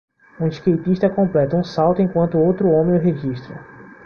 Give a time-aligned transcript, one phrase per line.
[0.39, 3.63] Um skatista completa um salto enquanto outro homem o registra.